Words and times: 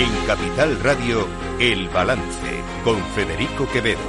En 0.00 0.26
Capital 0.26 0.80
Radio, 0.80 1.28
El 1.58 1.90
Balance, 1.90 2.62
con 2.84 2.98
Federico 3.08 3.68
Quevedo. 3.70 4.00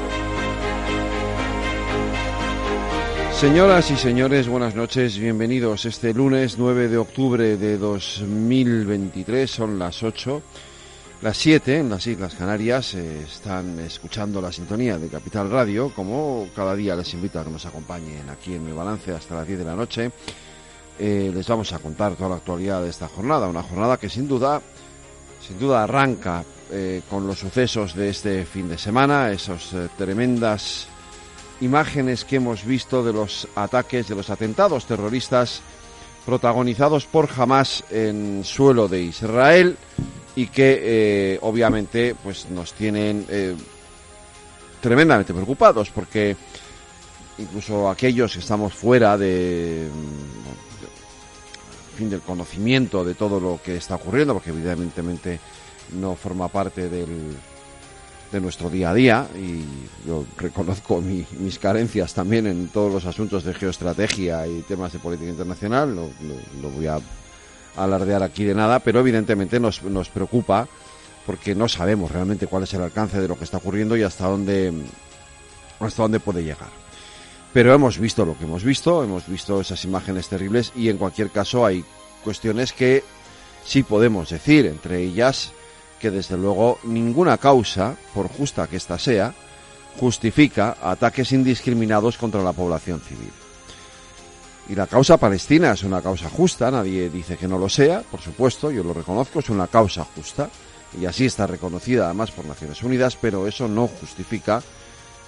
Señoras 3.33 3.91
y 3.91 3.97
señores, 3.97 4.47
buenas 4.47 4.73
noches, 4.73 5.17
bienvenidos. 5.17 5.83
Este 5.83 6.13
lunes 6.13 6.57
9 6.57 6.87
de 6.87 6.97
octubre 6.97 7.57
de 7.57 7.77
2023 7.77 9.51
son 9.51 9.77
las 9.77 10.01
8. 10.01 10.41
Las 11.23 11.35
7 11.35 11.79
en 11.79 11.89
las 11.89 12.07
Islas 12.07 12.35
Canarias 12.35 12.93
eh, 12.93 13.23
están 13.23 13.77
escuchando 13.81 14.41
la 14.41 14.53
sintonía 14.53 14.97
de 14.97 15.09
Capital 15.09 15.51
Radio, 15.51 15.91
como 15.93 16.47
cada 16.55 16.73
día 16.73 16.95
les 16.95 17.13
invito 17.13 17.37
a 17.37 17.43
que 17.43 17.51
nos 17.51 17.65
acompañen 17.65 18.29
aquí 18.29 18.53
en 18.53 18.65
el 18.65 18.73
balance 18.73 19.11
hasta 19.11 19.35
las 19.35 19.45
10 19.45 19.59
de 19.59 19.65
la 19.65 19.75
noche. 19.75 20.09
Eh, 20.97 21.33
les 21.35 21.47
vamos 21.49 21.73
a 21.73 21.79
contar 21.79 22.15
toda 22.15 22.29
la 22.29 22.35
actualidad 22.37 22.81
de 22.81 22.89
esta 22.91 23.09
jornada, 23.09 23.49
una 23.49 23.63
jornada 23.63 23.97
que 23.97 24.07
sin 24.07 24.29
duda, 24.29 24.61
sin 25.45 25.59
duda 25.59 25.83
arranca 25.83 26.43
eh, 26.71 27.01
con 27.09 27.27
los 27.27 27.39
sucesos 27.39 27.95
de 27.95 28.09
este 28.09 28.45
fin 28.45 28.69
de 28.69 28.77
semana, 28.77 29.31
esas 29.31 29.73
tremendas 29.97 30.87
imágenes 31.61 32.25
que 32.25 32.37
hemos 32.37 32.65
visto 32.65 33.03
de 33.03 33.13
los 33.13 33.47
ataques, 33.55 34.07
de 34.07 34.15
los 34.15 34.29
atentados 34.29 34.85
terroristas 34.85 35.61
protagonizados 36.25 37.05
por 37.05 37.29
Hamas 37.35 37.83
en 37.89 38.43
suelo 38.43 38.87
de 38.87 39.01
Israel 39.01 39.77
y 40.35 40.47
que 40.47 40.79
eh, 40.81 41.39
obviamente 41.41 42.15
pues 42.21 42.49
nos 42.49 42.73
tienen 42.73 43.25
eh, 43.29 43.55
tremendamente 44.81 45.33
preocupados 45.33 45.89
porque 45.89 46.35
incluso 47.37 47.89
aquellos 47.89 48.33
que 48.33 48.39
estamos 48.39 48.73
fuera 48.73 49.17
de, 49.17 49.87
fin 51.91 52.09
del 52.09 52.21
conocimiento 52.21 53.03
de 53.03 53.13
todo 53.13 53.39
lo 53.39 53.59
que 53.63 53.75
está 53.75 53.95
ocurriendo 53.95 54.33
porque 54.33 54.51
evidentemente 54.51 55.39
no 55.99 56.15
forma 56.15 56.47
parte 56.47 56.89
del, 56.89 57.35
de 58.31 58.39
nuestro 58.39 58.69
día 58.69 58.91
a 58.91 58.93
día 58.93 59.27
y 59.35 59.63
yo 60.07 60.25
reconozco 60.37 61.01
mis 61.01 61.59
carencias 61.59 62.13
también 62.13 62.47
en 62.47 62.69
todos 62.69 62.91
los 62.91 63.05
asuntos 63.05 63.43
de 63.43 63.53
geoestrategia 63.53 64.47
y 64.47 64.61
temas 64.61 64.93
de 64.93 64.99
política 64.99 65.29
internacional, 65.29 65.93
lo, 65.95 66.09
lo, 66.61 66.69
voy 66.69 66.87
a 66.87 66.99
alardear 67.75 68.23
aquí 68.23 68.45
de 68.45 68.55
nada, 68.55 68.79
pero 68.79 68.99
evidentemente 68.99 69.59
nos, 69.59 69.83
nos 69.83 70.09
preocupa 70.09 70.67
porque 71.25 71.55
no 71.55 71.67
sabemos 71.67 72.11
realmente 72.11 72.47
cuál 72.47 72.63
es 72.63 72.73
el 72.73 72.81
alcance 72.81 73.19
de 73.19 73.27
lo 73.27 73.37
que 73.37 73.43
está 73.43 73.57
ocurriendo 73.57 73.97
y 73.97 74.03
hasta 74.03 74.27
dónde, 74.27 74.73
hasta 75.79 76.03
dónde 76.03 76.19
puede 76.19 76.43
llegar. 76.43 76.69
Pero 77.53 77.73
hemos 77.73 77.97
visto 77.97 78.25
lo 78.25 78.37
que 78.37 78.45
hemos 78.45 78.63
visto, 78.63 79.03
hemos 79.03 79.27
visto 79.27 79.59
esas 79.59 79.83
imágenes 79.83 80.29
terribles 80.29 80.71
y 80.75 80.89
en 80.89 80.97
cualquier 80.97 81.29
caso 81.29 81.65
hay 81.65 81.83
cuestiones 82.23 82.71
que 82.71 83.03
sí 83.65 83.83
podemos 83.83 84.29
decir, 84.29 84.65
entre 84.65 85.01
ellas 85.01 85.51
que 85.99 86.11
desde 86.11 86.37
luego 86.37 86.79
ninguna 86.83 87.37
causa, 87.37 87.95
por 88.13 88.27
justa 88.27 88.67
que 88.67 88.77
ésta 88.77 88.97
sea, 88.97 89.33
justifica 89.99 90.77
ataques 90.81 91.31
indiscriminados 91.31 92.17
contra 92.17 92.41
la 92.41 92.53
población 92.53 93.01
civil. 93.01 93.31
Y 94.69 94.75
la 94.75 94.87
causa 94.87 95.17
palestina 95.17 95.73
es 95.73 95.83
una 95.83 96.01
causa 96.01 96.29
justa, 96.29 96.71
nadie 96.71 97.09
dice 97.09 97.37
que 97.37 97.47
no 97.47 97.57
lo 97.57 97.67
sea, 97.67 98.01
por 98.01 98.21
supuesto, 98.21 98.71
yo 98.71 98.83
lo 98.83 98.93
reconozco, 98.93 99.39
es 99.39 99.49
una 99.49 99.67
causa 99.67 100.05
justa, 100.15 100.49
y 100.99 101.05
así 101.05 101.25
está 101.25 101.45
reconocida 101.45 102.05
además 102.05 102.31
por 102.31 102.45
Naciones 102.45 102.81
Unidas, 102.81 103.17
pero 103.19 103.47
eso 103.47 103.67
no 103.67 103.87
justifica 103.87 104.63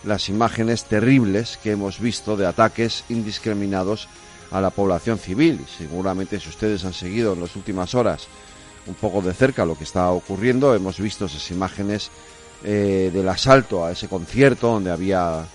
las 0.04 0.30
imágenes 0.30 0.86
terribles 0.86 1.58
que 1.62 1.72
hemos 1.72 2.00
visto 2.00 2.36
de 2.36 2.46
ataques 2.46 3.04
indiscriminados 3.10 4.08
a 4.52 4.62
la 4.62 4.70
población 4.70 5.18
civil. 5.18 5.66
Seguramente 5.78 6.40
si 6.40 6.50
ustedes 6.50 6.86
han 6.86 6.94
seguido 6.94 7.34
en 7.34 7.42
las 7.42 7.56
últimas 7.56 7.96
horas 7.96 8.28
un 8.88 8.96
poco 8.96 9.22
de 9.22 9.34
cerca 9.34 9.66
lo 9.66 9.78
que 9.78 9.84
está 9.84 10.12
ocurriendo. 10.12 10.76
Hemos 10.76 11.00
visto 11.00 11.26
esas 11.26 11.50
imágenes 11.52 12.12
eh, 12.64 13.12
del 13.14 13.28
asalto 13.30 13.86
a 13.86 13.92
ese 13.92 14.08
concierto 14.08 14.68
donde 14.68 14.92
había 14.92 15.46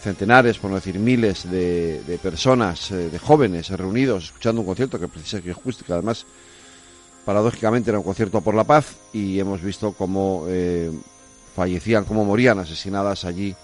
centenares, 0.00 0.58
por 0.58 0.70
no 0.70 0.76
decir 0.76 0.98
miles, 0.98 1.50
de, 1.50 2.18
personas, 2.22 2.90
eh, 2.90 3.10
de 3.10 3.18
jóvenes 3.18 3.70
reunidos 3.70 4.24
escuchando 4.24 4.60
un 4.60 4.66
concierto 4.66 4.98
que 4.98 5.08
precisamente 5.08 5.52
justo, 5.52 5.84
que 5.84 5.92
además 5.92 6.26
paradójicamente 7.24 7.90
era 7.90 7.98
un 7.98 8.04
concierto 8.04 8.40
por 8.40 8.54
la 8.54 8.64
paz 8.64 8.94
y 9.12 9.40
hemos 9.40 9.60
visto 9.60 9.92
cómo 9.92 10.44
eh, 10.48 10.92
fallecían, 11.54 12.04
cómo 12.04 12.24
morían 12.24 12.58
asesinadas 12.58 13.24
allí 13.24 13.54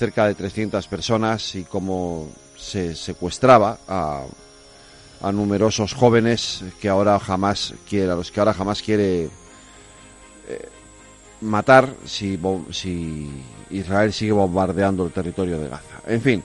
cerca 0.00 0.26
de 0.26 0.34
300 0.34 0.86
personas 0.88 1.54
y 1.56 1.64
cómo 1.64 2.30
se 2.56 2.96
secuestraba 2.96 3.78
a 3.86 4.24
numerosos 5.30 5.92
jóvenes 5.92 6.64
que 6.80 6.88
ahora 6.88 7.18
jamás 7.18 7.74
quiere, 7.86 8.10
a 8.10 8.14
los 8.14 8.30
que 8.30 8.40
ahora 8.40 8.54
jamás 8.54 8.80
quiere 8.80 9.24
eh, 9.24 10.68
matar 11.42 11.94
si, 12.06 12.40
si, 12.70 13.44
Israel 13.68 14.10
sigue 14.14 14.32
bombardeando 14.32 15.04
el 15.04 15.12
territorio 15.12 15.58
de 15.58 15.68
Gaza. 15.68 16.00
En 16.06 16.22
fin, 16.22 16.42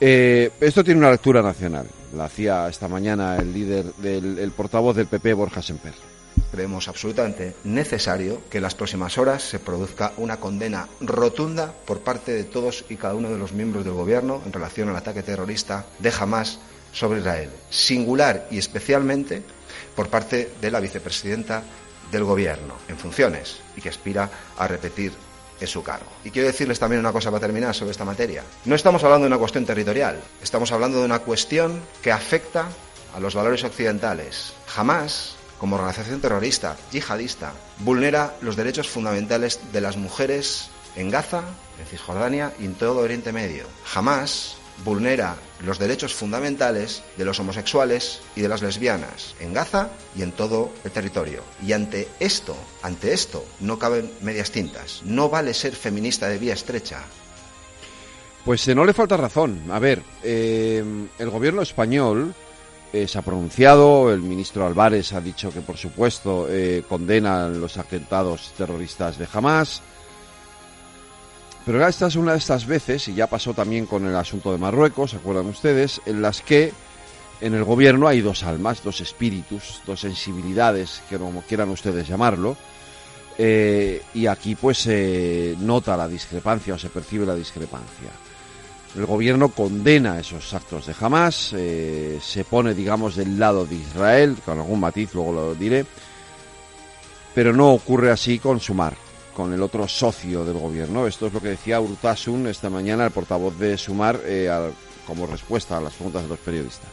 eh, 0.00 0.50
esto 0.60 0.82
tiene 0.82 0.98
una 0.98 1.12
lectura 1.12 1.40
nacional. 1.40 1.86
La 2.16 2.24
hacía 2.24 2.68
esta 2.68 2.88
mañana 2.88 3.36
el 3.36 3.52
líder 3.52 3.94
del 3.94 4.40
el 4.40 4.50
portavoz 4.50 4.96
del 4.96 5.06
PP, 5.06 5.34
Borja 5.34 5.62
Semper. 5.62 6.11
Creemos 6.52 6.86
absolutamente 6.86 7.56
necesario 7.64 8.42
que 8.50 8.58
en 8.58 8.64
las 8.64 8.74
próximas 8.74 9.16
horas 9.16 9.42
se 9.42 9.58
produzca 9.58 10.12
una 10.18 10.36
condena 10.36 10.86
rotunda 11.00 11.72
por 11.86 12.00
parte 12.00 12.32
de 12.32 12.44
todos 12.44 12.84
y 12.90 12.96
cada 12.96 13.14
uno 13.14 13.30
de 13.30 13.38
los 13.38 13.52
miembros 13.52 13.86
del 13.86 13.94
Gobierno 13.94 14.42
en 14.44 14.52
relación 14.52 14.90
al 14.90 14.96
ataque 14.96 15.22
terrorista 15.22 15.86
de 15.98 16.12
Hamas 16.12 16.58
sobre 16.92 17.20
Israel, 17.20 17.48
singular 17.70 18.48
y 18.50 18.58
especialmente 18.58 19.42
por 19.96 20.08
parte 20.08 20.52
de 20.60 20.70
la 20.70 20.80
vicepresidenta 20.80 21.62
del 22.10 22.24
Gobierno 22.24 22.74
en 22.86 22.98
funciones 22.98 23.60
y 23.74 23.80
que 23.80 23.88
aspira 23.88 24.28
a 24.58 24.68
repetir 24.68 25.10
en 25.58 25.66
su 25.66 25.82
cargo. 25.82 26.12
Y 26.22 26.30
quiero 26.30 26.48
decirles 26.48 26.78
también 26.78 27.00
una 27.00 27.12
cosa 27.12 27.30
para 27.30 27.40
terminar 27.40 27.74
sobre 27.74 27.92
esta 27.92 28.04
materia. 28.04 28.44
No 28.66 28.74
estamos 28.74 29.02
hablando 29.04 29.24
de 29.24 29.28
una 29.28 29.38
cuestión 29.38 29.64
territorial, 29.64 30.20
estamos 30.42 30.70
hablando 30.70 30.98
de 30.98 31.06
una 31.06 31.20
cuestión 31.20 31.80
que 32.02 32.12
afecta 32.12 32.68
a 33.14 33.20
los 33.20 33.34
valores 33.34 33.64
occidentales. 33.64 34.52
Jamás, 34.66 35.36
como 35.62 35.76
organización 35.76 36.20
terrorista, 36.20 36.76
yihadista, 36.90 37.52
vulnera 37.78 38.34
los 38.40 38.56
derechos 38.56 38.88
fundamentales 38.88 39.60
de 39.72 39.80
las 39.80 39.96
mujeres 39.96 40.70
en 40.96 41.08
Gaza, 41.08 41.44
en 41.78 41.86
Cisjordania 41.86 42.52
y 42.58 42.64
en 42.64 42.74
todo 42.74 42.98
Oriente 42.98 43.32
Medio. 43.32 43.66
Jamás 43.84 44.56
vulnera 44.84 45.36
los 45.64 45.78
derechos 45.78 46.14
fundamentales 46.14 47.04
de 47.16 47.24
los 47.24 47.38
homosexuales 47.38 48.22
y 48.34 48.40
de 48.40 48.48
las 48.48 48.60
lesbianas 48.60 49.36
en 49.38 49.52
Gaza 49.52 49.90
y 50.16 50.22
en 50.22 50.32
todo 50.32 50.72
el 50.82 50.90
territorio. 50.90 51.44
Y 51.64 51.74
ante 51.74 52.08
esto, 52.18 52.56
ante 52.82 53.12
esto, 53.12 53.44
no 53.60 53.78
caben 53.78 54.10
medias 54.20 54.50
tintas. 54.50 55.02
No 55.04 55.28
vale 55.28 55.54
ser 55.54 55.76
feminista 55.76 56.28
de 56.28 56.38
vía 56.38 56.54
estrecha. 56.54 57.04
Pues 58.44 58.66
eh, 58.66 58.74
no 58.74 58.84
le 58.84 58.94
falta 58.94 59.16
razón. 59.16 59.70
A 59.70 59.78
ver, 59.78 60.02
eh, 60.24 60.82
el 61.20 61.30
gobierno 61.30 61.62
español 61.62 62.34
eh, 62.92 63.08
se 63.08 63.18
ha 63.18 63.22
pronunciado, 63.22 64.12
el 64.12 64.20
ministro 64.20 64.66
Álvarez 64.66 65.12
ha 65.12 65.20
dicho 65.20 65.50
que 65.50 65.60
por 65.60 65.76
supuesto 65.76 66.48
condena 66.88 67.48
los 67.48 67.78
atentados 67.78 68.52
terroristas 68.56 69.18
de 69.18 69.26
Hamas. 69.32 69.82
Pero 71.64 71.86
esta 71.86 72.08
es 72.08 72.16
una 72.16 72.32
de 72.32 72.38
estas 72.38 72.66
veces, 72.66 73.06
y 73.06 73.14
ya 73.14 73.28
pasó 73.28 73.54
también 73.54 73.86
con 73.86 74.04
el 74.06 74.16
asunto 74.16 74.50
de 74.50 74.58
Marruecos, 74.58 75.12
¿se 75.12 75.16
acuerdan 75.18 75.46
ustedes?, 75.46 76.00
en 76.06 76.20
las 76.20 76.40
que 76.40 76.72
en 77.40 77.54
el 77.54 77.64
gobierno 77.64 78.08
hay 78.08 78.20
dos 78.20 78.42
almas, 78.42 78.82
dos 78.82 79.00
espíritus, 79.00 79.80
dos 79.86 80.00
sensibilidades, 80.00 81.02
que 81.08 81.18
como 81.18 81.42
quieran 81.42 81.70
ustedes 81.70 82.08
llamarlo, 82.08 82.56
eh, 83.38 84.02
y 84.14 84.26
aquí 84.26 84.54
pues 84.54 84.78
se 84.78 85.56
nota 85.58 85.96
la 85.96 86.06
discrepancia 86.06 86.74
o 86.74 86.78
se 86.78 86.88
percibe 86.88 87.26
la 87.26 87.34
discrepancia. 87.34 88.10
El 88.96 89.06
gobierno 89.06 89.48
condena 89.48 90.20
esos 90.20 90.52
actos 90.52 90.86
de 90.86 90.94
Hamas, 91.00 91.54
eh, 91.56 92.18
se 92.22 92.44
pone, 92.44 92.74
digamos, 92.74 93.16
del 93.16 93.38
lado 93.38 93.64
de 93.64 93.76
Israel, 93.76 94.36
con 94.44 94.58
algún 94.58 94.80
matiz, 94.80 95.14
luego 95.14 95.32
lo 95.32 95.54
diré, 95.54 95.86
pero 97.34 97.54
no 97.54 97.72
ocurre 97.72 98.10
así 98.10 98.38
con 98.38 98.60
Sumar 98.60 98.94
con 99.34 99.52
el 99.52 99.62
otro 99.62 99.88
socio 99.88 100.44
del 100.44 100.58
gobierno. 100.58 101.06
Esto 101.06 101.26
es 101.26 101.32
lo 101.32 101.40
que 101.40 101.48
decía 101.48 101.80
Urtasun 101.80 102.46
esta 102.46 102.70
mañana, 102.70 103.06
el 103.06 103.10
portavoz 103.10 103.58
de 103.58 103.78
Sumar, 103.78 104.20
eh, 104.24 104.50
como 105.06 105.26
respuesta 105.26 105.78
a 105.78 105.80
las 105.80 105.94
preguntas 105.94 106.22
de 106.22 106.28
los 106.28 106.38
periodistas. 106.38 106.90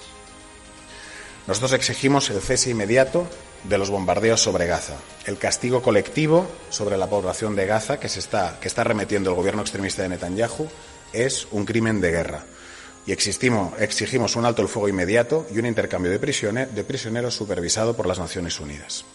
Nosotros 1.47 1.73
exigimos 1.73 2.29
el 2.29 2.41
cese 2.41 2.71
inmediato 2.71 3.27
de 3.63 3.77
los 3.77 3.89
bombardeos 3.89 4.41
sobre 4.41 4.67
Gaza, 4.67 4.95
el 5.25 5.37
castigo 5.37 5.81
colectivo 5.81 6.47
sobre 6.69 6.97
la 6.97 7.07
población 7.07 7.55
de 7.55 7.65
Gaza 7.65 7.99
que, 7.99 8.07
se 8.07 8.19
está, 8.19 8.57
que 8.61 8.67
está 8.67 8.83
remetiendo 8.83 9.31
el 9.31 9.35
gobierno 9.35 9.61
extremista 9.61 10.03
de 10.03 10.09
Netanyahu 10.09 10.69
es 11.13 11.47
un 11.51 11.65
crimen 11.65 12.01
de 12.01 12.11
guerra. 12.11 12.43
Y 13.05 13.11
exigimos 13.11 14.35
un 14.35 14.45
alto 14.45 14.61
el 14.61 14.67
fuego 14.67 14.87
inmediato 14.87 15.47
y 15.53 15.57
un 15.57 15.65
intercambio 15.65 16.11
de, 16.11 16.19
de 16.19 16.83
prisioneros 16.83 17.33
supervisado 17.33 17.95
por 17.95 18.05
las 18.05 18.19
Naciones 18.19 18.59
Unidas. 18.59 19.05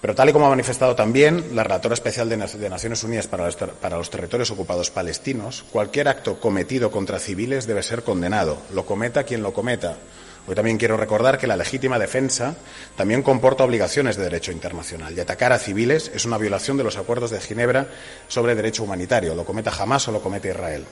Pero 0.00 0.14
tal 0.14 0.30
y 0.30 0.32
como 0.32 0.46
ha 0.46 0.50
manifestado 0.50 0.96
también 0.96 1.54
la 1.54 1.62
relatora 1.62 1.92
especial 1.92 2.28
de, 2.28 2.36
Naciones 2.36 3.04
Unidas 3.04 3.26
para 3.26 3.44
los, 3.44 4.10
territorios 4.10 4.50
ocupados 4.50 4.90
palestinos, 4.90 5.64
cualquier 5.70 6.08
acto 6.08 6.40
cometido 6.40 6.90
contra 6.90 7.18
civiles 7.18 7.66
debe 7.66 7.82
ser 7.82 8.02
condenado, 8.02 8.58
lo 8.72 8.86
cometa 8.86 9.24
quien 9.24 9.42
lo 9.42 9.52
cometa, 9.52 9.98
Hoy 10.46 10.54
también 10.54 10.78
quiero 10.78 10.96
recordar 10.96 11.38
que 11.38 11.46
la 11.46 11.56
legítima 11.56 11.98
defensa 11.98 12.56
también 12.96 13.22
comporta 13.22 13.64
obligaciones 13.64 14.16
de 14.16 14.24
derecho 14.24 14.52
internacional 14.52 15.16
y 15.16 15.20
atacar 15.20 15.52
a 15.52 15.58
civiles 15.58 16.10
es 16.14 16.24
una 16.24 16.38
violación 16.38 16.76
de 16.76 16.84
los 16.84 16.96
acuerdos 16.96 17.30
de 17.30 17.40
Ginebra 17.40 17.86
sobre 18.26 18.54
derecho 18.54 18.82
humanitario, 18.82 19.34
lo 19.34 19.44
cometa 19.44 19.70
Hamas 19.70 20.08
o 20.08 20.12
lo 20.12 20.22
comete 20.22 20.48
Israel. 20.48 20.84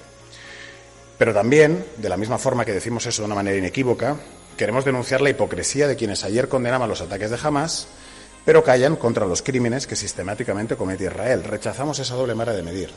Pero 1.18 1.34
también, 1.34 1.84
de 1.96 2.08
la 2.08 2.16
misma 2.16 2.38
forma 2.38 2.64
que 2.64 2.72
decimos 2.72 3.04
eso 3.06 3.22
de 3.22 3.26
una 3.26 3.34
manera 3.34 3.56
inequívoca, 3.56 4.16
queremos 4.56 4.84
denunciar 4.84 5.20
la 5.20 5.30
hipocresía 5.30 5.88
de 5.88 5.96
quienes 5.96 6.22
ayer 6.24 6.48
condenaban 6.48 6.88
los 6.88 7.00
ataques 7.00 7.30
de 7.30 7.38
Hamas, 7.42 7.88
pero 8.44 8.62
callan 8.62 8.96
contra 8.96 9.26
los 9.26 9.42
crímenes 9.42 9.86
que 9.86 9.96
sistemáticamente 9.96 10.76
comete 10.76 11.04
Israel. 11.04 11.42
Rechazamos 11.42 11.98
esa 11.98 12.14
doble 12.14 12.34
vara 12.34 12.52
de 12.52 12.62
medir. 12.62 12.90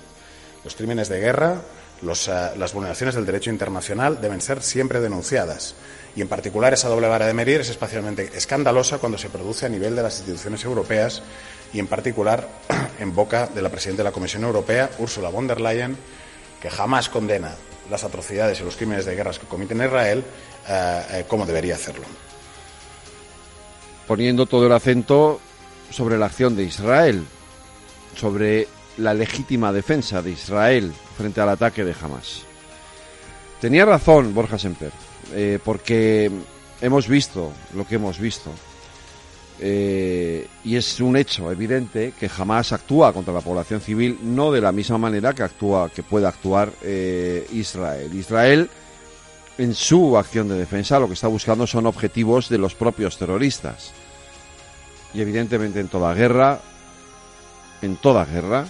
Los 0.64 0.76
crímenes 0.76 1.10
de 1.10 1.20
guerra, 1.20 1.62
eh, 2.02 2.52
las 2.58 2.74
vulneraciones 2.74 3.16
del 3.16 3.26
derecho 3.26 3.50
internacional 3.50 4.20
deben 4.22 4.42
ser 4.42 4.62
siempre 4.62 5.00
denunciadas. 5.00 5.76
Y 6.16 6.22
en 6.22 6.28
particular 6.28 6.74
esa 6.74 6.90
doble 6.90 7.08
vara 7.08 7.28
de 7.28 7.34
medir 7.34 7.62
es 7.62 7.70
especialmente 7.70 8.32
escandalosa 8.36 8.98
cuando 8.98 9.18
se 9.18 9.30
produce 9.30 9.66
a 9.66 9.70
nivel 9.70 9.96
de 9.96 10.04
las 10.04 10.18
instituciones 10.18 10.64
europeas 10.66 11.22
y 11.74 11.80
en 11.80 11.88
particular 11.88 12.48
en 13.00 13.16
boca 13.16 13.48
de 13.48 13.62
la 13.62 13.70
presidenta 13.70 14.04
de 14.04 14.10
la 14.10 14.14
Comisión 14.14 14.44
Europea, 14.44 14.90
Ursula 15.00 15.30
von 15.30 15.48
der 15.48 15.62
Leyen, 15.62 15.98
que 16.62 16.70
jamás 16.70 17.10
condena 17.10 17.56
las 17.90 18.04
atrocidades 18.04 18.60
y 18.60 18.64
los 18.64 18.76
crímenes 18.76 19.06
de 19.06 19.16
guerra 19.16 19.32
que 19.32 19.48
cometen 19.48 19.84
Israel 19.84 20.24
eh, 20.68 21.26
como 21.28 21.46
debería 21.46 21.76
hacerlo. 21.76 22.06
Poniendo 24.08 24.46
todo 24.46 24.66
el 24.68 24.72
acento 24.72 25.40
sobre 25.90 26.18
la 26.18 26.26
acción 26.26 26.56
de 26.56 26.64
Israel, 26.64 27.26
sobre 28.16 28.68
la 29.02 29.14
legítima 29.14 29.74
defensa 29.74 30.22
de 30.22 30.32
Israel 30.32 30.94
frente 31.18 31.42
al 31.42 31.50
ataque 31.50 31.84
de 31.84 31.96
Hamas. 32.00 32.44
Tenía 33.60 33.86
razón 33.86 34.34
Borja 34.34 34.58
Semper, 34.58 34.92
eh, 35.34 35.60
porque 35.64 36.32
hemos 36.82 37.08
visto 37.08 37.52
lo 37.76 37.86
que 37.86 37.96
hemos 37.96 38.20
visto. 38.20 38.52
Eh, 39.64 40.48
y 40.64 40.76
es 40.76 41.00
un 41.00 41.16
hecho 41.16 41.52
evidente 41.52 42.14
que 42.20 42.30
Hamas 42.36 42.72
actúa 42.72 43.14
contra 43.14 43.34
la 43.34 43.42
población 43.42 43.80
civil 43.80 44.18
no 44.24 44.52
de 44.52 44.62
la 44.62 44.72
misma 44.72 44.98
manera 44.98 45.34
que 45.34 45.44
actúa 45.44 45.90
que 45.90 46.02
puede 46.02 46.26
actuar 46.26 46.72
eh, 46.82 47.48
Israel. 47.52 48.12
Israel 48.16 48.70
en 49.60 49.76
su 49.76 50.18
acción 50.18 50.48
de 50.50 50.56
defensa 50.56 51.00
lo 51.00 51.08
que 51.08 51.14
está 51.14 51.28
buscando 51.28 51.68
son 51.68 51.86
objetivos 51.86 52.50
de 52.50 52.58
los 52.58 52.74
propios 52.74 53.18
terroristas. 53.18 53.92
Y 55.14 55.22
evidentemente 55.22 55.80
en 55.80 55.90
toda 55.90 56.16
guerra, 56.16 56.60
en 57.84 57.98
toda 57.98 58.26
guerra, 58.26 58.66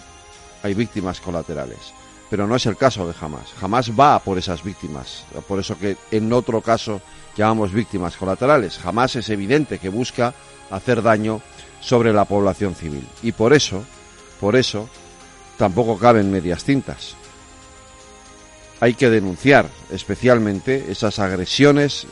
hay 0.63 0.73
víctimas 0.73 1.19
colaterales. 1.19 1.93
Pero 2.29 2.47
no 2.47 2.55
es 2.55 2.65
el 2.65 2.77
caso 2.77 3.05
de 3.05 3.13
Hamas. 3.19 3.53
Hamas 3.61 3.91
va 3.91 4.19
por 4.19 4.37
esas 4.37 4.63
víctimas. 4.63 5.25
Por 5.47 5.59
eso 5.59 5.77
que 5.77 5.97
en 6.11 6.31
otro 6.31 6.61
caso 6.61 7.01
llamamos 7.35 7.73
víctimas 7.73 8.15
colaterales. 8.15 8.79
Hamas 8.85 9.17
es 9.17 9.29
evidente 9.29 9.79
que 9.79 9.89
busca 9.89 10.33
hacer 10.69 11.01
daño 11.01 11.41
sobre 11.81 12.13
la 12.13 12.25
población 12.25 12.73
civil. 12.73 13.05
Y 13.21 13.33
por 13.33 13.53
eso, 13.53 13.83
por 14.39 14.55
eso, 14.55 14.87
tampoco 15.57 15.97
caben 15.97 16.31
medias 16.31 16.63
tintas. 16.63 17.15
Hay 18.79 18.93
que 18.93 19.09
denunciar 19.09 19.67
especialmente 19.91 20.89
esas 20.89 21.19
agresiones 21.19 22.07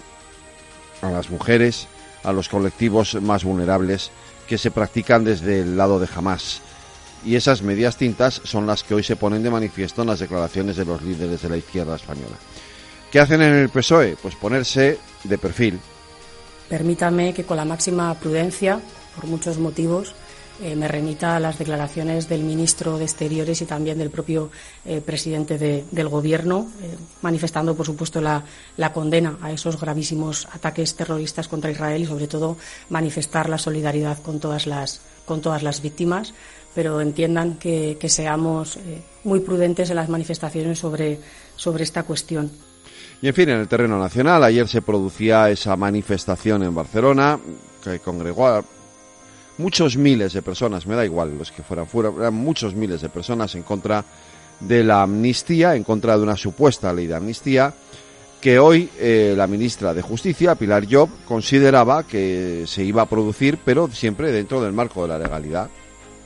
a 1.02 1.10
las 1.10 1.30
mujeres, 1.30 1.88
a 2.24 2.34
los 2.34 2.50
colectivos 2.50 3.16
más 3.22 3.46
vulnerables 3.46 4.12
que 4.48 4.58
se 4.58 4.70
practican 4.70 5.24
desde 5.24 5.62
el 5.62 5.78
lado 5.78 6.00
de 6.00 6.10
Hamas 6.14 6.62
y 7.26 7.36
esas 7.36 7.62
medias 7.62 7.98
tintas 7.98 8.42
son 8.44 8.66
las 8.68 8.84
que 8.84 8.94
hoy 8.94 9.04
se 9.04 9.16
ponen 9.16 9.44
de 9.44 9.50
manifiesto 9.50 10.02
en 10.02 10.10
las 10.10 10.20
declaraciones 10.20 10.76
de 10.78 10.86
los 10.86 11.02
líderes 11.02 11.42
de 11.42 11.50
la 11.50 11.58
izquierda 11.58 11.96
española. 11.96 12.36
¿Qué 13.12 13.20
hacen 13.20 13.42
en 13.42 13.56
el 13.56 13.70
PSOE? 13.70 14.18
Pues 14.22 14.36
ponerse 14.36 14.98
de 15.24 15.38
perfil. 15.38 15.80
Permítame 16.70 17.34
que 17.34 17.44
con 17.44 17.58
la 17.58 17.66
máxima 17.66 18.14
prudencia, 18.14 18.80
por 19.16 19.26
muchos 19.26 19.58
motivos, 19.58 20.14
eh, 20.62 20.76
me 20.76 20.90
remita 20.90 21.38
a 21.38 21.40
las 21.40 21.58
declaraciones 21.58 22.28
del 22.28 22.44
ministro 22.44 22.98
de 22.98 23.06
Exteriores 23.06 23.62
y 23.62 23.66
también 23.66 23.98
del 23.98 24.10
propio 24.10 24.52
eh, 24.86 25.00
presidente 25.00 25.58
del 25.58 26.10
Gobierno, 26.10 26.70
eh, 26.82 26.98
manifestando, 27.22 27.76
por 27.76 27.86
supuesto, 27.86 28.20
la, 28.20 28.44
la, 28.76 28.92
condena 28.92 29.38
a 29.42 29.54
esos 29.54 29.80
gravísimos 29.80 30.48
ataques 30.52 30.96
terroristas 30.96 31.48
contra 31.48 31.72
Israel 31.72 32.02
y, 32.02 32.06
sobre 32.06 32.28
todo, 32.28 32.58
manifestar 32.90 33.48
la 33.48 33.58
solidaridad 33.58 34.22
con 34.22 34.42
todas 34.42 34.68
las, 34.68 35.00
con 35.26 35.40
todas 35.42 35.64
las 35.64 35.82
víctimas 35.82 36.34
pero 36.76 37.02
entiendan 37.02 37.56
que, 37.56 37.98
seamos 38.08 38.78
eh, 38.78 39.02
muy 39.24 39.40
prudentes 39.40 39.90
en 39.90 39.96
las 39.96 40.10
manifestaciones 40.10 40.80
sobre, 40.80 41.20
sobre 41.56 41.84
esta 41.84 42.04
cuestión. 42.04 42.52
Y 43.22 43.28
en 43.28 43.34
fin, 43.34 43.50
en 43.50 43.60
el 43.60 43.68
terreno 43.68 44.00
nacional, 44.00 44.44
ayer 44.44 44.68
se 44.68 44.82
producía 44.82 45.50
esa 45.50 45.76
manifestación 45.76 46.64
en 46.64 46.74
Barcelona 46.74 47.40
que 47.84 48.00
congregó 48.00 48.48
a 48.48 48.64
muchos 49.58 49.98
miles 49.98 50.34
de 50.34 50.42
personas, 50.42 50.88
me 50.88 50.96
da 50.96 51.04
igual 51.04 51.38
los 51.38 51.52
que 51.52 51.64
fueran 51.64 51.86
fuera, 51.86 52.12
eran 52.18 52.34
muchos 52.34 52.74
miles 52.76 53.02
de 53.02 53.10
personas 53.10 53.56
en 53.56 53.64
contra 53.64 54.06
de 54.62 54.84
la 54.84 55.04
amnistía, 55.04 55.76
en 55.76 55.84
contra 55.84 56.18
de 56.18 56.24
una 56.24 56.38
supuesta 56.38 56.94
ley 56.94 57.08
de 57.08 57.16
amnistía, 57.16 57.74
que 58.40 58.58
hoy 58.58 58.90
eh, 58.98 59.34
la 59.36 59.48
ministra 59.48 59.94
de 59.94 60.02
Justicia, 60.02 60.56
Pilar 60.56 60.86
Job, 60.90 61.10
consideraba 61.26 62.04
que 62.04 62.64
se 62.68 62.84
iba 62.84 63.02
a 63.02 63.10
producir, 63.10 63.60
pero 63.66 63.90
siempre 63.92 64.32
dentro 64.32 64.62
del 64.62 64.72
marco 64.72 65.02
de 65.02 65.10
la 65.10 65.20
legalidad. 65.20 65.70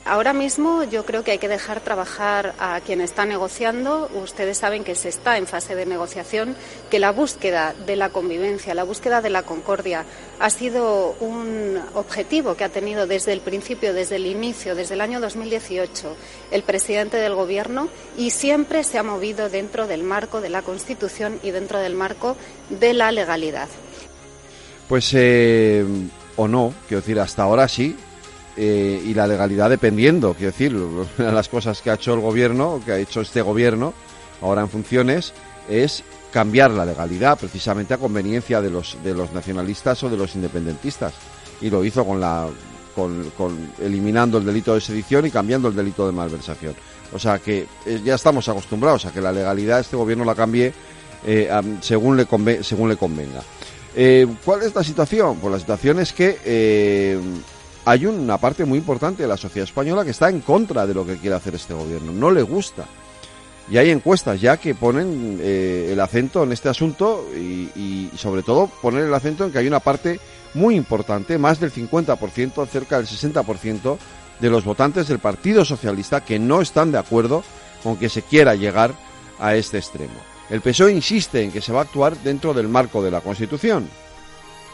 Ahora 0.06 0.34
mismo 0.34 0.84
yo 0.84 1.06
creo 1.06 1.24
que 1.24 1.30
hay 1.30 1.38
que 1.38 1.48
dejar 1.48 1.80
trabajar 1.80 2.54
a 2.58 2.78
quien 2.82 3.00
está 3.00 3.24
negociando. 3.24 4.10
Ustedes 4.14 4.58
saben 4.58 4.84
que 4.84 4.94
se 4.94 5.08
está 5.08 5.38
en 5.38 5.46
fase 5.46 5.74
de 5.74 5.86
negociación, 5.86 6.56
que 6.90 6.98
la 6.98 7.10
búsqueda 7.10 7.74
de 7.86 7.96
la 7.96 8.10
convivencia, 8.10 8.74
la 8.74 8.84
búsqueda 8.84 9.22
de 9.22 9.30
la 9.30 9.44
concordia 9.44 10.04
ha 10.40 10.50
sido 10.50 11.16
un 11.20 11.80
objetivo 11.94 12.54
que 12.54 12.64
ha 12.64 12.68
tenido 12.68 13.06
desde 13.06 13.32
el 13.32 13.40
principio, 13.40 13.94
desde 13.94 14.16
el 14.16 14.26
inicio, 14.26 14.74
desde 14.74 14.92
el 14.92 15.00
año 15.00 15.20
2018, 15.20 16.14
el 16.50 16.62
presidente 16.64 17.16
del 17.16 17.34
Gobierno 17.34 17.88
y 18.18 18.28
siempre 18.28 18.84
se 18.84 18.98
ha 18.98 19.02
movido 19.02 19.48
dentro 19.48 19.86
del 19.86 20.02
marco 20.02 20.42
de 20.42 20.50
la 20.50 20.60
Constitución 20.60 21.40
y 21.42 21.50
dentro 21.50 21.78
del 21.78 21.94
marco 21.94 22.36
de 22.68 22.92
la 22.92 23.10
legalidad. 23.10 23.68
Pues 24.86 25.12
eh, 25.14 25.82
o 26.36 26.46
no, 26.46 26.74
quiero 26.88 27.00
decir, 27.00 27.18
hasta 27.18 27.42
ahora 27.42 27.68
sí, 27.68 27.96
eh, 28.56 29.02
y 29.04 29.14
la 29.14 29.26
legalidad 29.26 29.68
dependiendo, 29.68 30.34
quiero 30.34 30.52
decir, 30.52 30.76
una 30.76 31.06
de 31.18 31.32
las 31.32 31.48
cosas 31.48 31.80
que 31.82 31.90
ha 31.90 31.94
hecho 31.94 32.14
el 32.14 32.20
gobierno, 32.20 32.80
que 32.84 32.92
ha 32.92 32.98
hecho 32.98 33.20
este 33.20 33.42
gobierno, 33.42 33.94
ahora 34.40 34.62
en 34.62 34.68
funciones, 34.68 35.32
es 35.68 36.04
cambiar 36.30 36.70
la 36.70 36.84
legalidad 36.84 37.38
precisamente 37.38 37.94
a 37.94 37.98
conveniencia 37.98 38.60
de 38.60 38.70
los, 38.70 38.96
de 39.02 39.14
los 39.14 39.32
nacionalistas 39.32 40.02
o 40.04 40.08
de 40.08 40.16
los 40.16 40.34
independentistas. 40.36 41.14
Y 41.60 41.70
lo 41.70 41.84
hizo 41.84 42.04
con 42.04 42.20
la, 42.20 42.48
con, 42.94 43.72
eliminando 43.80 44.38
el 44.38 44.44
delito 44.44 44.74
de 44.74 44.80
sedición 44.80 45.26
y 45.26 45.30
cambiando 45.30 45.68
el 45.68 45.74
delito 45.74 46.06
de 46.06 46.12
malversación. 46.12 46.74
O 47.12 47.18
sea 47.18 47.38
que 47.38 47.66
eh, 47.86 48.00
ya 48.04 48.14
estamos 48.14 48.48
acostumbrados 48.48 49.06
a 49.06 49.12
que 49.12 49.20
la 49.20 49.32
legalidad 49.32 49.80
este 49.80 49.96
gobierno 49.96 50.24
la 50.24 50.34
cambie 50.34 50.72
eh, 51.24 51.50
según, 51.80 52.16
le 52.16 52.62
según 52.62 52.88
le 52.88 52.96
convenga. 52.96 53.42
¿Cuál 54.44 54.62
es 54.62 54.74
la 54.74 54.82
situación? 54.82 55.36
Pues 55.36 55.52
la 55.52 55.60
situación 55.60 56.00
es 56.00 56.12
que 56.12 57.20
hay 57.84 58.06
una 58.06 58.38
parte 58.38 58.64
muy 58.64 58.78
importante 58.78 59.22
de 59.22 59.28
la 59.28 59.36
sociedad 59.36 59.68
española 59.68 60.04
que 60.04 60.10
está 60.10 60.28
en 60.30 60.40
contra 60.40 60.86
de 60.86 60.94
lo 60.94 61.06
que 61.06 61.16
quiere 61.16 61.36
hacer 61.36 61.54
este 61.54 61.74
gobierno, 61.74 62.12
no 62.12 62.30
le 62.30 62.42
gusta. 62.42 62.86
Y 63.70 63.78
hay 63.78 63.90
encuestas 63.90 64.40
ya 64.40 64.58
que 64.58 64.74
ponen 64.74 65.38
eh, 65.40 65.90
el 65.92 66.00
acento 66.00 66.42
en 66.42 66.52
este 66.52 66.68
asunto 66.68 67.26
y, 67.34 68.10
sobre 68.16 68.42
todo 68.42 68.70
poner 68.82 69.04
el 69.04 69.14
acento 69.14 69.44
en 69.44 69.52
que 69.52 69.58
hay 69.58 69.66
una 69.66 69.80
parte 69.80 70.20
muy 70.52 70.76
importante, 70.76 71.38
más 71.38 71.60
del 71.60 71.72
50%, 71.72 72.66
cerca 72.68 72.98
del 72.98 73.06
60% 73.06 73.98
de 74.40 74.50
los 74.50 74.64
votantes 74.64 75.08
del 75.08 75.18
Partido 75.18 75.64
Socialista 75.64 76.24
que 76.24 76.38
no 76.38 76.60
están 76.60 76.92
de 76.92 76.98
acuerdo 76.98 77.42
con 77.82 77.96
que 77.96 78.08
se 78.08 78.22
quiera 78.22 78.54
llegar 78.54 78.94
a 79.38 79.54
este 79.54 79.78
extremo. 79.78 80.14
El 80.50 80.60
PSOE 80.60 80.92
insiste 80.92 81.42
en 81.42 81.50
que 81.50 81.62
se 81.62 81.72
va 81.72 81.80
a 81.80 81.84
actuar 81.84 82.16
dentro 82.18 82.52
del 82.52 82.68
marco 82.68 83.02
de 83.02 83.10
la 83.10 83.22
Constitución, 83.22 83.88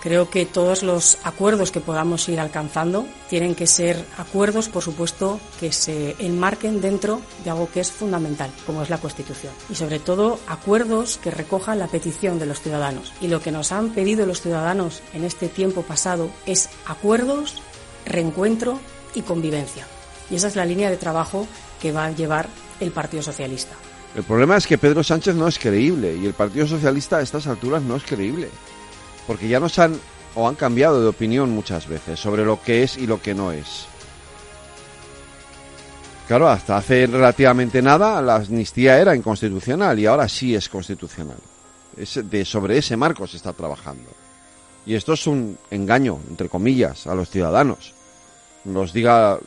Creo 0.00 0.30
que 0.30 0.46
todos 0.46 0.82
los 0.82 1.18
acuerdos 1.24 1.70
que 1.70 1.80
podamos 1.80 2.26
ir 2.30 2.40
alcanzando 2.40 3.06
tienen 3.28 3.54
que 3.54 3.66
ser 3.66 4.02
acuerdos, 4.16 4.70
por 4.70 4.82
supuesto, 4.82 5.38
que 5.58 5.72
se 5.72 6.16
enmarquen 6.18 6.80
dentro 6.80 7.20
de 7.44 7.50
algo 7.50 7.70
que 7.70 7.80
es 7.80 7.92
fundamental, 7.92 8.50
como 8.64 8.82
es 8.82 8.88
la 8.88 8.96
Constitución. 8.96 9.52
Y 9.68 9.74
sobre 9.74 9.98
todo, 9.98 10.40
acuerdos 10.46 11.18
que 11.22 11.30
recojan 11.30 11.78
la 11.78 11.86
petición 11.86 12.38
de 12.38 12.46
los 12.46 12.62
ciudadanos. 12.62 13.12
Y 13.20 13.28
lo 13.28 13.42
que 13.42 13.52
nos 13.52 13.72
han 13.72 13.90
pedido 13.90 14.24
los 14.24 14.40
ciudadanos 14.40 15.02
en 15.12 15.24
este 15.24 15.48
tiempo 15.48 15.82
pasado 15.82 16.30
es 16.46 16.70
acuerdos, 16.86 17.60
reencuentro 18.06 18.80
y 19.14 19.20
convivencia. 19.20 19.86
Y 20.30 20.36
esa 20.36 20.48
es 20.48 20.56
la 20.56 20.64
línea 20.64 20.88
de 20.88 20.96
trabajo 20.96 21.46
que 21.78 21.92
va 21.92 22.06
a 22.06 22.10
llevar 22.12 22.48
el 22.80 22.90
Partido 22.90 23.22
Socialista. 23.22 23.74
El 24.14 24.22
problema 24.22 24.56
es 24.56 24.66
que 24.66 24.78
Pedro 24.78 25.04
Sánchez 25.04 25.34
no 25.34 25.46
es 25.46 25.58
creíble 25.58 26.16
y 26.16 26.24
el 26.24 26.32
Partido 26.32 26.66
Socialista 26.66 27.18
a 27.18 27.22
estas 27.22 27.46
alturas 27.46 27.82
no 27.82 27.96
es 27.96 28.02
creíble 28.02 28.48
porque 29.30 29.46
ya 29.46 29.60
nos 29.60 29.78
han 29.78 29.96
o 30.34 30.48
han 30.48 30.56
cambiado 30.56 31.00
de 31.00 31.06
opinión 31.06 31.50
muchas 31.50 31.86
veces 31.86 32.18
sobre 32.18 32.44
lo 32.44 32.60
que 32.60 32.82
es 32.82 32.96
y 32.96 33.06
lo 33.06 33.22
que 33.22 33.32
no 33.32 33.52
es. 33.52 33.86
Claro, 36.26 36.48
hasta 36.48 36.76
hace 36.76 37.06
relativamente 37.06 37.80
nada 37.80 38.20
la 38.22 38.34
amnistía 38.34 38.98
era 38.98 39.14
inconstitucional 39.14 39.96
y 40.00 40.06
ahora 40.06 40.28
sí 40.28 40.56
es 40.56 40.68
constitucional. 40.68 41.36
de, 41.96 42.44
sobre 42.44 42.78
ese 42.78 42.96
marco 42.96 43.24
se 43.28 43.36
está 43.36 43.52
trabajando. 43.52 44.10
y 44.84 44.96
esto 44.96 45.12
es 45.12 45.24
un 45.28 45.56
engaño, 45.70 46.18
entre 46.28 46.48
comillas, 46.48 47.06
a 47.06 47.14
los 47.14 47.30
ciudadanos. 47.30 47.94
Nos 48.64 48.92
diga 48.92 49.38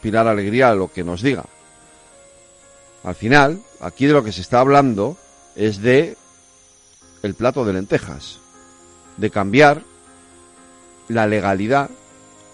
Pilar 0.00 0.28
Alegría 0.28 0.72
lo 0.76 0.92
que 0.92 1.02
nos 1.02 1.20
diga. 1.20 1.46
Al 3.02 3.16
final, 3.16 3.60
aquí 3.80 4.06
de 4.06 4.12
lo 4.12 4.22
que 4.22 4.30
se 4.30 4.42
está 4.42 4.60
hablando 4.60 5.16
es 5.56 5.82
de 5.82 6.16
el 7.24 7.34
plato 7.34 7.64
de 7.64 7.72
lentejas, 7.72 8.38
de 9.20 9.30
cambiar 9.30 9.82
la 11.08 11.26
legalidad, 11.26 11.90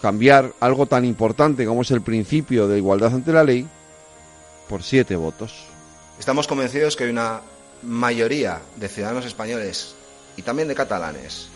cambiar 0.02 0.52
algo 0.60 0.86
tan 0.86 1.04
importante 1.04 1.64
como 1.64 1.82
es 1.82 1.90
el 1.92 2.02
principio 2.02 2.66
de 2.66 2.78
igualdad 2.78 3.14
ante 3.14 3.32
la 3.32 3.44
ley 3.44 3.66
por 4.68 4.82
siete 4.82 5.14
votos. 5.14 5.64
Estamos 6.18 6.46
convencidos 6.46 6.96
que 6.96 7.04
hay 7.04 7.10
una 7.10 7.40
mayoría 7.82 8.60
de 8.76 8.88
ciudadanos 8.88 9.26
españoles 9.26 9.94
y 10.36 10.42
también 10.42 10.68
de 10.68 10.74
catalanes 10.74 11.48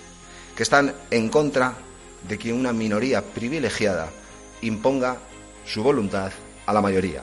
que 0.54 0.62
están 0.62 0.94
en 1.10 1.28
contra 1.28 1.74
de 2.28 2.38
que 2.38 2.52
una 2.52 2.72
minoría 2.72 3.22
privilegiada 3.22 4.10
imponga 4.62 5.16
su 5.66 5.82
voluntad 5.82 6.30
a 6.66 6.72
la 6.72 6.82
mayoría. 6.82 7.22